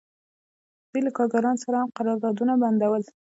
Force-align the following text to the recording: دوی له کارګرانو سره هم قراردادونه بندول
دوی 0.89 1.01
له 1.05 1.11
کارګرانو 1.17 1.61
سره 1.63 1.75
هم 1.81 1.89
قراردادونه 1.97 2.53
بندول 2.61 3.03